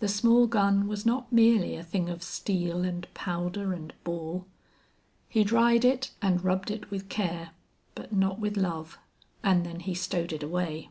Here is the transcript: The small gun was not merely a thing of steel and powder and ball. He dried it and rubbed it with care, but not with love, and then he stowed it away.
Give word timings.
The 0.00 0.08
small 0.08 0.46
gun 0.46 0.86
was 0.88 1.06
not 1.06 1.32
merely 1.32 1.74
a 1.74 1.82
thing 1.82 2.10
of 2.10 2.22
steel 2.22 2.84
and 2.84 3.06
powder 3.14 3.72
and 3.72 3.94
ball. 4.04 4.44
He 5.26 5.42
dried 5.42 5.86
it 5.86 6.10
and 6.20 6.44
rubbed 6.44 6.70
it 6.70 6.90
with 6.90 7.08
care, 7.08 7.52
but 7.94 8.12
not 8.12 8.38
with 8.38 8.58
love, 8.58 8.98
and 9.42 9.64
then 9.64 9.80
he 9.80 9.94
stowed 9.94 10.34
it 10.34 10.42
away. 10.42 10.90